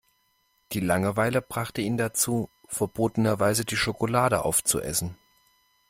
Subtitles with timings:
[0.71, 5.15] Die Langeweile brachte ihn dazu, verbotenerweise die Schokolade auf zu essen.